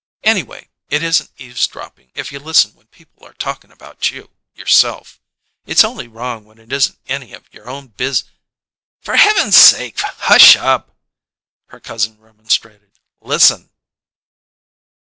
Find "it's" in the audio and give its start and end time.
5.67-5.83